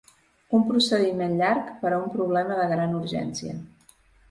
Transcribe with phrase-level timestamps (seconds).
[0.59, 3.57] Un procediment llarg per a un problema de gran urgència.